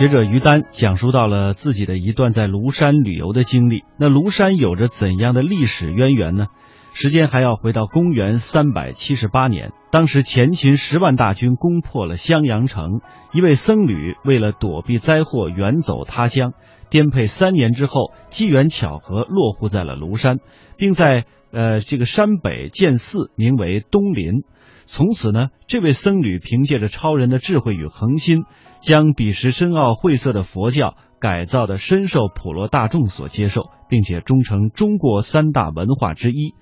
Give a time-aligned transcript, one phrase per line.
[0.00, 3.84] 学者于丹讲述到了自己的一段在庐山旅游的经历。
[3.98, 6.46] 那庐山有着怎样的历史渊源呢？
[6.94, 13.02] 时间还要回到公元三百七十八年，当时前秦十万大军攻破了襄阳城，
[13.34, 16.54] 一位僧侣为了躲避灾祸远走他乡，
[16.88, 20.38] 颠沛三年之后，机缘巧合落户在了庐山，
[20.78, 24.44] 并在呃这个山北建寺，名为东林。
[24.86, 28.44] 从此呢，这位僧侣凭借着超人的智慧与恒心。
[28.80, 36.54] 将彼时深奥晦涩的佛教改造的深受普罗大众所接受，并且终成中国三大文化之一。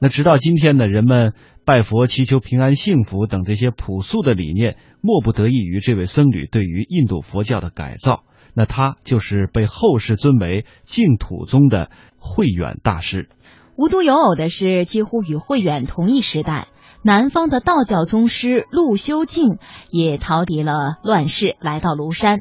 [0.00, 1.32] 那直到今天呢，人们
[1.64, 8.24] 拜佛祈求平安幸福等这些朴素的理念，莫不得益于这位僧侣对于印度佛教的改造。
[8.54, 13.28] 那他就是被后世尊为净土宗的慧远大师。
[13.76, 16.68] 无独有偶的是，几乎与慧远同一时代。
[17.06, 19.58] 南方的道教宗师陆修静
[19.90, 22.40] 也逃离了乱世，来到庐山，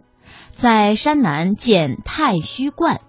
[0.50, 3.00] 在山南建太虚观。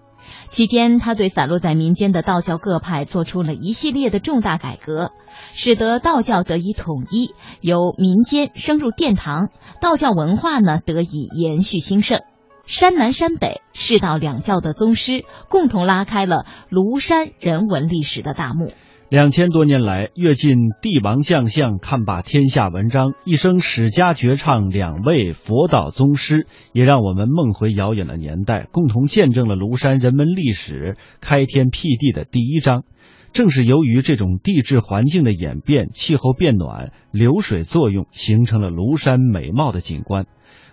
[0.48, 5.12] 期间，他对散落在民间的道教各派做出了一系列的重大改革，
[5.54, 9.48] 使得道教得以统一，由民间升入殿堂，
[9.80, 12.20] 道教文化呢得以延续兴盛。
[12.66, 18.72] 山南山北世道两教的宗师共同拉开了庐山人文历史的大幕。
[19.08, 32.82] 两千多年来，阅尽帝王将相，看罢天下文章，一生史家绝唱两位佛道宗师，也让我们梦回遥远的年代，共同见证了庐山人文历史开天辟地的第一章。
[33.33, 40.27] 正是由于这种地质环境的演变，气候变暖，流水作用，形成了庐山美貌的景观。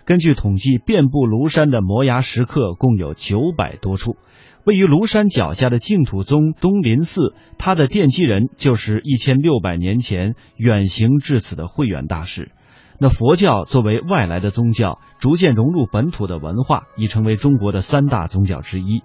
[0.04, 4.16] 根据统计，遍布庐山的摩崖石刻共有九百多处。
[4.64, 12.52] 位于庐山脚下的净土宗东林寺，它的奠基人就是一千六百年前远行至此的慧远大师。
[12.98, 19.02] 那佛教作为外来的宗教，逐渐融入本土的文化，已成为中国的三大宗教之一。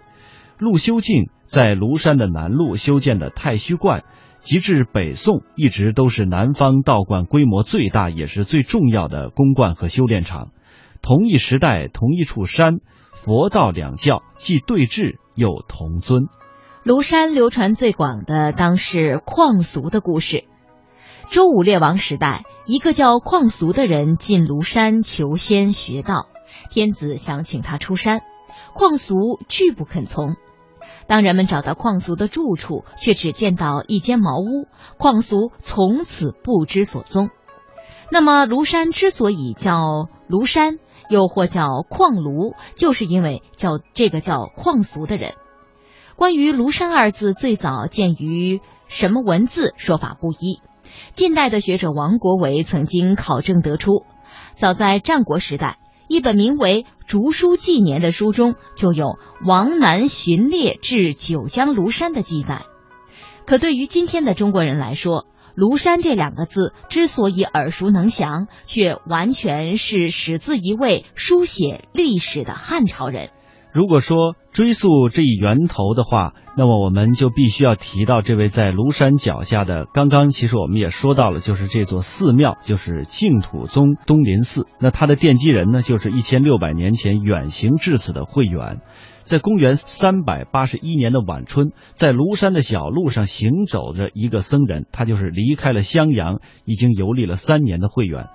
[0.58, 4.04] 陆修静在庐山的南麓修建的太虚观，
[4.40, 10.52] 及至北宋，一直都是南方道观规模最大也是最重要的宫观和修炼场。
[11.10, 12.82] 同一时代，同一处山，
[13.14, 15.16] 佛道两教既对峙。
[15.34, 16.28] 又同尊，
[16.86, 20.44] 庐山流传最广的当是旷俗的故事。
[21.28, 26.28] 周武烈王时代，一个叫旷俗的人进庐山求仙学道，
[26.70, 28.22] 天子想请他出山，
[28.76, 29.16] 旷俗
[29.48, 30.36] 拒不肯从。
[31.08, 34.68] 当人们找到旷俗的住处，却只见到一间茅屋，
[35.00, 37.32] 旷俗从此不知所踪。
[38.12, 40.78] 那么，庐山之所以叫庐山。
[41.10, 45.34] 又或叫矿庐，就是因为叫这个叫矿俗的人。
[46.16, 50.62] 关于庐山二字最早见于什么文字，说法不一。
[51.14, 54.06] 近代的学者王国维曾经考证得出，
[54.58, 55.78] 早在战国时代，
[56.08, 62.64] 一本名为《竹书纪年》的书中就有王南巡猎至九江庐山的记载。
[63.46, 65.26] 可对于今天的中国人来说，
[65.60, 73.32] 庐山这两个字之所以耳熟能详，却完全是始自一位书写历史的汉朝人。
[73.74, 79.86] 如果说追溯这一源头的话，那么我们就必须要提到这位在庐山脚下的。
[79.94, 84.66] 刚刚其实我们也说到了，就是这座寺庙，就是净土宗东林寺。
[84.80, 88.80] 那它的奠基人呢，就是一千六百年前远行至此的慧远。
[89.30, 98.30] 在公元三百八十一年的晚春，在庐山的小路上行走着一个僧人，他就是离开了襄阳，已经游历了三年的慧远。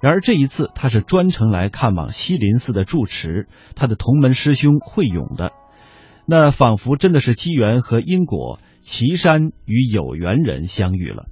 [0.00, 5.50] 然而这一次，他是专程来看望西林寺的住持，他的同门师兄慧勇的。
[6.26, 11.24] 那仿佛真的是机缘和因果，岐山与有缘人相遇了。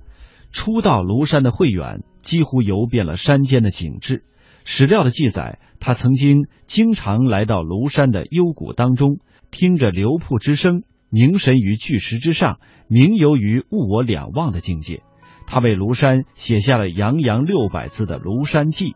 [0.50, 4.24] 初到庐山的慧远，几乎游遍了山间的景致。
[4.64, 9.18] 史料的记载，他曾经经常来到庐山的幽谷当中，
[9.50, 12.58] 听着流瀑之声，凝神于巨石之上，
[12.88, 15.02] 凝游于物我两忘的境界。
[15.46, 18.92] 他为庐山写下了洋洋六百字的《庐山记》，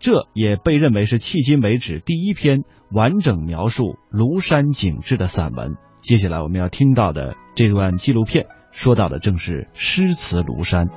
[0.00, 2.58] 这也被认为是迄今为止第一篇
[2.92, 5.76] 完整描述庐山景致的散文。
[6.02, 10.88] 接下来我们要听到的这段纪录片，说到的正是诗词庐山。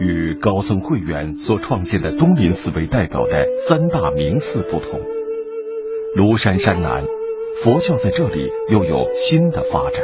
[0.00, 5.00] 与高僧慧远所创建的东林寺为代表的三大明寺不同，
[6.16, 7.04] 庐山山南，
[7.62, 10.02] 佛教在这里又有新的发展。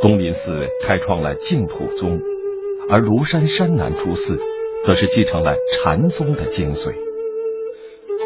[0.00, 2.20] 东林寺开创了净土宗，
[2.88, 4.38] 而庐山山南出寺，
[4.84, 6.94] 则是继承了禅宗的精髓。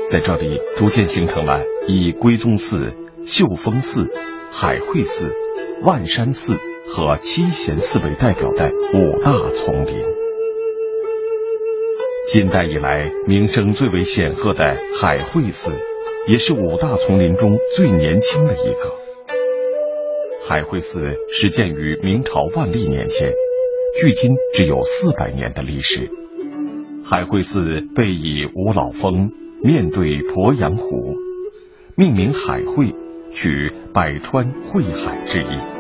[0.09, 2.93] 在这里逐渐形成了以归宗寺、
[3.25, 4.11] 秀峰寺、
[4.53, 5.35] 海会寺、
[5.83, 10.05] 万山寺和七贤寺为代表的五大丛林。
[12.29, 15.73] 近代以来名声最为显赫的海会寺，
[16.29, 18.95] 也是五大丛林中最年轻的一个。
[20.47, 23.33] 海会寺始建于明朝万历年间，
[24.01, 26.11] 距今只有四百年的历史。
[27.05, 29.31] 海会寺背倚五老峰，
[29.63, 31.17] 面对鄱阳湖，
[31.97, 32.95] 命名海会，
[33.35, 35.72] 取百川汇海之意。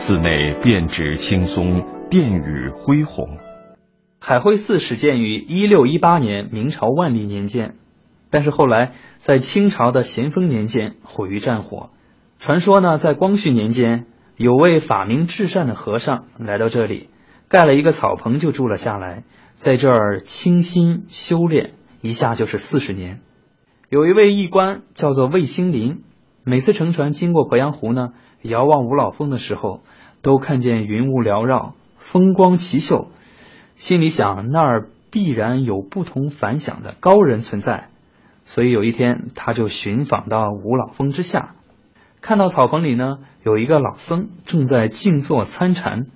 [0.00, 3.36] 寺内遍植青松，殿宇恢宏。
[4.20, 7.74] 海会寺始建于一六一八年，明朝万历年间，
[8.30, 11.90] 但是后来在清朝的咸丰年间毁于战火。
[12.38, 14.06] 传说呢，在光绪年间，
[14.36, 17.10] 有位法名至善的和尚来到这里，
[17.48, 19.24] 盖了一个草棚就住了下来，
[19.54, 21.72] 在这儿清心修炼，
[22.02, 23.20] 一下就是四十年。
[23.90, 26.04] 有一位义官叫做魏兴林，
[26.48, 29.82] 每次乘船经过鄱阳湖呢，遥望五老峰的时候，
[30.22, 33.10] 都看见云雾缭绕，风光奇秀，
[33.74, 37.90] 心里想那儿必然有不同凡响的高人存在，
[38.44, 41.54] 所以有一天他就寻访到五老峰之下。
[42.22, 46.06] 看到草棚里呢，有一个老僧正在静坐参禅，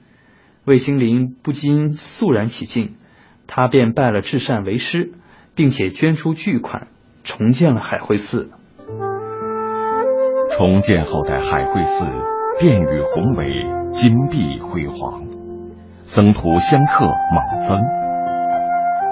[0.64, 2.94] 魏星林不禁肃然起敬，
[3.46, 5.12] 他便拜了至善为师，
[5.54, 6.88] 并且捐出巨款，
[7.22, 8.48] 重建了海会寺。
[10.62, 12.06] 重建后的海会寺，
[12.60, 15.24] 殿宇宏伟，金碧辉煌，
[16.04, 17.80] 僧徒香客猛增，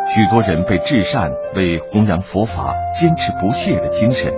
[0.06, 4.32] 许多人被至善为弘扬佛法、坚持不懈的精神。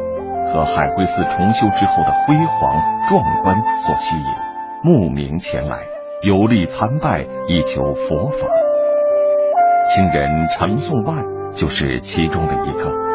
[0.54, 4.24] 和海会寺重修之后的辉煌壮观所吸引，
[4.82, 5.80] 慕名前来
[6.22, 8.46] 游历参拜，以求佛法。
[9.94, 11.22] 清人程颂万
[11.54, 13.11] 就是其中的一个。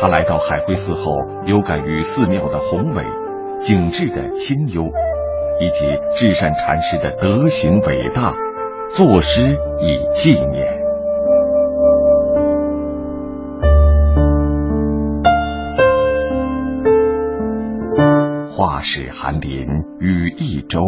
[0.00, 1.12] 他来到海会寺后，
[1.46, 3.04] 有感于寺庙的宏伟、
[3.58, 4.90] 景致的清幽，
[5.60, 8.34] 以及至善禅师的德行伟大，
[8.90, 10.82] 作诗以纪念。
[18.84, 19.68] 是寒林
[20.00, 20.80] 与一舟，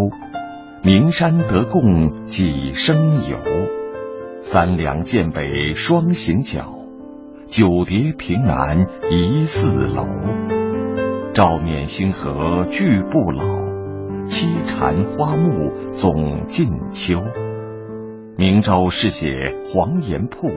[0.83, 3.39] 名山得共几生游。
[4.41, 6.74] 三梁剑北双行脚，
[7.57, 10.09] 九叠平南疑似楼。
[11.33, 13.45] 照面星河俱不老，
[14.25, 17.15] 栖禅花木总尽秋。
[18.37, 20.49] 明朝试写黄岩铺，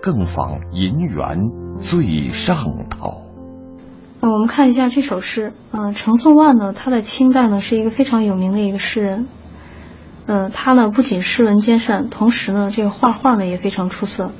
[0.00, 1.36] 更访银元
[1.82, 2.56] 最上
[2.88, 3.26] 头。
[4.22, 9.28] 那我们看一下这首诗，嗯，程颂万呢，他在清代呢是一个非常有名的一个诗人，
[10.24, 14.32] 嗯，他呢不仅诗文兼善，同时呢这个画画呢也非常出色，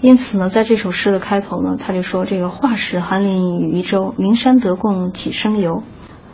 [0.00, 5.82] 因此呢在这首诗的开头呢，他就说这个画使寒林与一舟，名山得共几生游，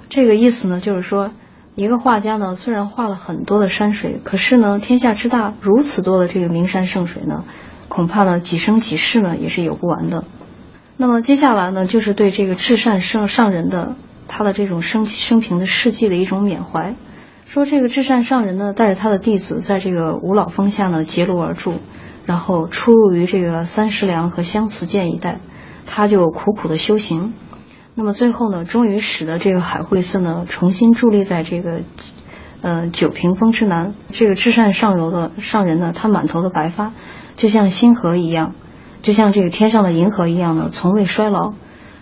[0.08, 1.32] 这个意思呢就是说，
[1.74, 7.44] 一个画家呢虽然画了很多的山水，可是呢天下之大，如此多的这个名山胜水呢，
[7.88, 10.25] 恐怕呢几生几世呢也是有不完的。
[10.96, 13.96] 那么接下来呢，就是对这个至善圣上人的
[14.28, 16.94] 他的这种生生平的事迹的一种缅怀。
[17.46, 21.75] 说这个至善上人呢，带着他的弟子在这个五老峰下呢结庐而住，
[22.26, 25.40] 然后出入于这个三十梁和相慈涧一带，
[25.87, 27.33] 他就苦苦的修行。
[27.95, 31.83] 那么最后呢，终于使得这个海会寺呢重新伫立在这个
[32.61, 33.95] 呃九屏峰之南。
[34.11, 36.92] 这个至善上柔的上人呢，他满头的白发，
[37.37, 38.54] 就像星河一样。
[39.00, 41.54] 就像这个天上的银河一样呢，从未衰老。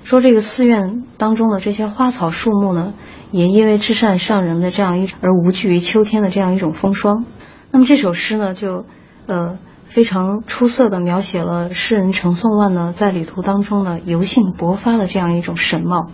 [0.05, 2.95] 说这个寺院当中的这些花草树木呢，
[3.31, 7.25] 也因为至善上人的这样一而无惧于秋天的这样一种风霜。
[7.71, 8.85] 那么这首诗呢，就
[9.27, 9.59] 呃
[9.95, 16.11] 非常出色的描写了诗人程颂万呢在旅途当中呢游性勃发的这样一种神貌。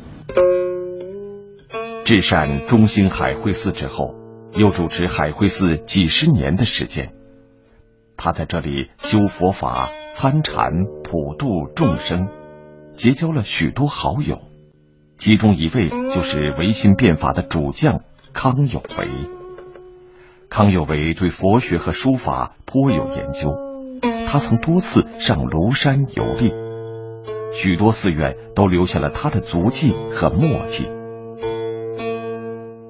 [2.05, 4.15] 至善中兴海会寺之后，
[4.53, 7.15] 又主持海会寺几十年的时间。
[8.19, 9.89] 他在这里修佛法。
[10.13, 10.73] 参禅
[11.05, 12.27] 普度众生，
[12.91, 14.41] 结交了许多好友，
[15.17, 18.01] 其中一位就是维新变法的主将
[18.33, 19.09] 康有为。
[20.49, 23.53] 康有为对佛学和书法颇有研究，
[24.33, 26.55] 他曾多次上庐山游历，
[27.53, 30.89] 许多寺院都留下了他的足迹和墨迹。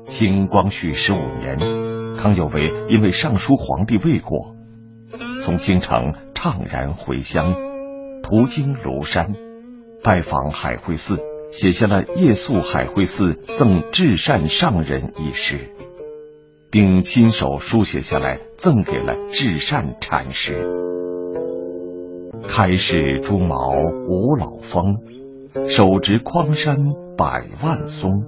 [0.06, 4.54] 清光绪十五年，康有为因为上书皇帝未果。
[5.40, 7.54] 从京城怅然回乡，
[8.22, 9.32] 途经庐山，
[10.04, 11.20] 拜访海会寺，
[11.50, 15.70] 写下了夜宿海会寺赠至善上人一诗，
[16.70, 20.99] 并亲手书写下来赠给了至善禅师。
[22.52, 23.70] 开市朱毛
[24.08, 24.96] 五老峰，
[25.68, 26.78] 手执匡山
[27.16, 28.24] 百万松。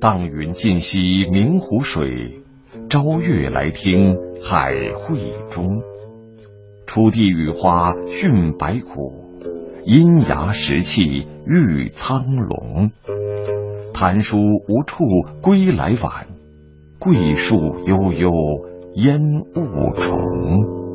[0.00, 2.40] 荡云尽兮明湖水，
[2.88, 5.18] 朝月来听海会
[5.50, 5.82] 中。
[6.86, 9.12] 出地雨花逊白骨，
[9.84, 12.90] 阴崖石砌玉苍龙。
[13.92, 15.04] 谈书无处
[15.42, 16.26] 归来晚，
[16.98, 18.30] 桂树悠悠
[18.94, 19.20] 烟
[19.54, 20.85] 雾重。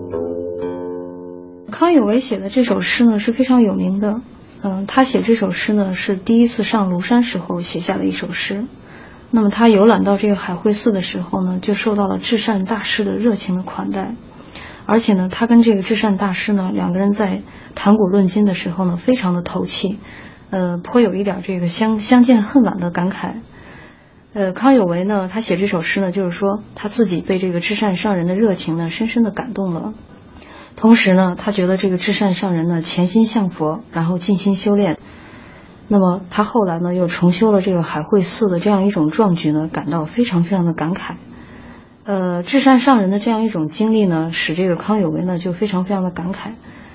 [1.81, 4.21] 康有为写的这首诗呢是非常有名的，
[4.61, 8.67] 嗯，他写这首诗呢是第一次上庐山时候写下的一首诗。
[9.31, 14.13] 那么他游览到这个海会寺的时候呢，就受到了智善大师的热情的款待，
[14.85, 17.41] 而且呢，他跟这个智善大师呢两个人在
[17.73, 19.97] 谈古论今的时候呢，非常的投契，
[20.51, 23.37] 呃，颇有一点这个相相见恨晚的感慨。
[24.33, 29.95] 呃，康有为呢，他写这首诗呢，就是说他自己被这个至善上人的热情呢深深的感动了，
[30.75, 34.97] 同时呢，他觉得这个至善上人呢潜心向佛，然后静心修炼。
[35.87, 41.15] 那么他后来呢，又重修了这个海会寺的这样一种壮举呢，感到非常非常的感慨。
[42.03, 46.53] 呃，至善上人的这样一种经历呢，使这个康有为呢就非常非常的感慨。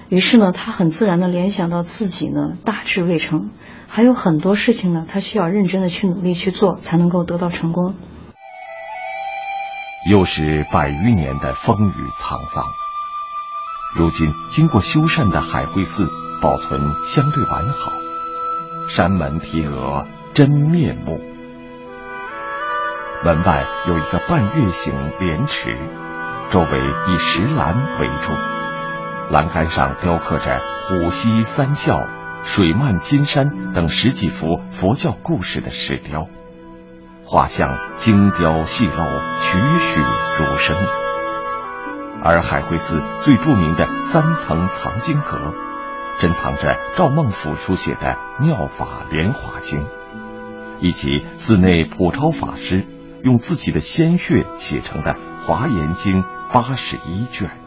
[0.09, 3.51] 于是呢，他很自然的联想到自己呢大志未成，
[3.87, 7.95] 还有很多事情呢，他需要认真的去努力去做，才能够得到成功。
[10.09, 12.65] 又是百余年的风雨沧桑，
[13.97, 16.07] 如今经过修缮的海会寺
[16.43, 17.91] 保存相对完好。
[18.89, 21.19] 山门贴额真面目，
[23.25, 25.71] 门外有一个半月形莲池，
[26.51, 28.33] 周围以石栏围住，
[29.31, 32.07] 栏杆上雕刻着虎溪三笑、
[32.45, 36.29] 水漫金山等十几幅佛教故事的石雕，
[37.25, 40.01] 画像精雕细镂，栩栩
[40.39, 40.77] 如生。
[42.27, 45.55] 而海会寺最著名的三层藏经阁。
[46.19, 49.81] 珍藏着赵孟俯书写的《妙法莲华经》，
[50.81, 52.87] 以及寺内普超法师
[53.23, 55.15] 用自己的鲜血写成的
[55.47, 57.66] 《华严经》八十一卷。